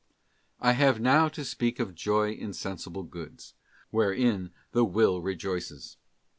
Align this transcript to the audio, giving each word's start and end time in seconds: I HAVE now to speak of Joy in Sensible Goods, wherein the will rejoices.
I 0.59 0.71
HAVE 0.71 0.99
now 0.99 1.29
to 1.29 1.45
speak 1.45 1.79
of 1.79 1.93
Joy 1.93 2.31
in 2.31 2.53
Sensible 2.53 3.03
Goods, 3.03 3.53
wherein 3.91 4.49
the 4.71 4.83
will 4.83 5.21
rejoices. 5.21 5.97